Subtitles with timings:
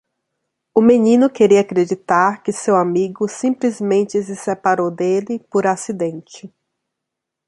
[0.73, 6.51] O menino queria acreditar que seu amigo simplesmente se separou dele por acidente.